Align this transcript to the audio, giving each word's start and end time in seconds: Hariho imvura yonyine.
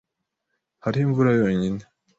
Hariho 0.83 1.03
imvura 1.07 1.31
yonyine. 1.39 1.81